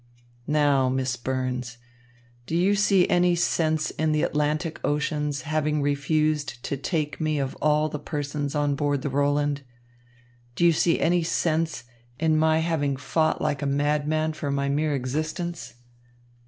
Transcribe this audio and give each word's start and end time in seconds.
"Now, 0.47 0.89
Miss 0.89 1.15
Burns, 1.15 1.77
do 2.47 2.55
you 2.57 2.73
see 2.73 3.07
any 3.07 3.35
sense 3.35 3.91
in 3.91 4.13
the 4.13 4.23
Atlantic 4.23 4.79
Ocean's 4.83 5.43
having 5.43 5.79
refused 5.79 6.63
to 6.63 6.75
take 6.75 7.21
me 7.21 7.37
of 7.37 7.55
all 7.57 7.87
the 7.87 7.99
persons 7.99 8.55
on 8.55 8.73
board 8.73 9.03
the 9.03 9.09
Roland? 9.11 9.61
Do 10.55 10.65
you 10.65 10.71
see 10.73 10.99
any 10.99 11.21
sense 11.21 11.83
in 12.19 12.35
my 12.35 12.61
having 12.61 12.97
fought 12.97 13.43
like 13.43 13.61
a 13.61 13.67
madman 13.67 14.33
for 14.33 14.49
my 14.49 14.67
mere 14.69 14.95
existence? 14.95 15.75